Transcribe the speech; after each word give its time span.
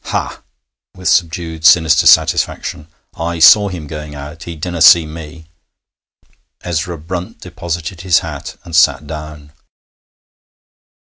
'Ha!' 0.05 0.41
with 0.95 1.07
subdued, 1.07 1.63
sinister 1.63 2.07
satisfaction, 2.07 2.87
'I 3.17 3.37
saw 3.37 3.67
him 3.69 3.85
going 3.85 4.15
out. 4.15 4.41
He 4.45 4.55
didna 4.55 4.81
see 4.81 5.05
me.' 5.05 5.45
Ezra 6.61 6.97
Brunt 6.97 7.39
deposited 7.41 8.01
his 8.01 8.21
hat 8.25 8.57
and 8.63 8.75
sat 8.75 9.05
down. 9.05 9.51